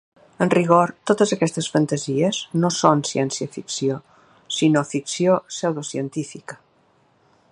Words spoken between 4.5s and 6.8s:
sinó ficció pseudocientífica.